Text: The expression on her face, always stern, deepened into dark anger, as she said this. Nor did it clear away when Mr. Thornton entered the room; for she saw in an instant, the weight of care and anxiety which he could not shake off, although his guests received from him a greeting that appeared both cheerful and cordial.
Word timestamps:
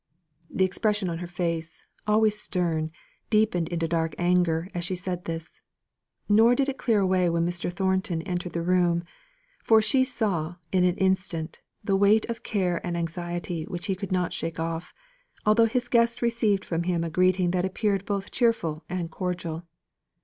The 0.49 0.65
expression 0.65 1.11
on 1.11 1.19
her 1.19 1.27
face, 1.27 1.85
always 2.07 2.35
stern, 2.35 2.89
deepened 3.29 3.69
into 3.69 3.87
dark 3.87 4.15
anger, 4.17 4.67
as 4.73 4.83
she 4.83 4.95
said 4.95 5.25
this. 5.25 5.61
Nor 6.27 6.55
did 6.55 6.67
it 6.69 6.79
clear 6.79 6.99
away 7.01 7.29
when 7.29 7.45
Mr. 7.45 7.71
Thornton 7.71 8.23
entered 8.23 8.53
the 8.53 8.63
room; 8.63 9.03
for 9.63 9.79
she 9.79 10.03
saw 10.03 10.55
in 10.71 10.83
an 10.85 10.97
instant, 10.97 11.61
the 11.83 11.95
weight 11.95 12.27
of 12.31 12.41
care 12.41 12.83
and 12.83 12.97
anxiety 12.97 13.65
which 13.65 13.85
he 13.85 13.93
could 13.93 14.11
not 14.11 14.33
shake 14.33 14.59
off, 14.59 14.91
although 15.45 15.65
his 15.65 15.87
guests 15.87 16.23
received 16.23 16.65
from 16.65 16.81
him 16.81 17.03
a 17.03 17.11
greeting 17.11 17.51
that 17.51 17.63
appeared 17.63 18.03
both 18.03 18.31
cheerful 18.31 18.83
and 18.89 19.11
cordial. 19.11 19.67